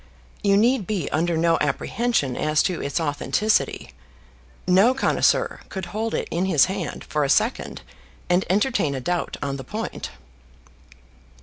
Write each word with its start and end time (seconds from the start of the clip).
You 0.41 0.57
need 0.57 0.87
be 0.87 1.11
under 1.11 1.37
no 1.37 1.59
apprehension 1.61 2.35
as 2.35 2.63
to 2.63 2.81
its 2.81 2.99
authenticity: 2.99 3.91
no 4.67 4.95
connoisseur 4.95 5.59
could 5.69 5.85
hold 5.93 6.15
it 6.15 6.27
in 6.31 6.45
his 6.45 6.65
hand 6.65 7.03
for 7.03 7.23
a 7.23 7.29
second 7.29 7.83
and 8.27 8.43
entertain 8.49 8.95
a 8.95 8.99
doubt 8.99 9.37
on 9.43 9.57
the 9.57 9.63
point." 9.63 10.09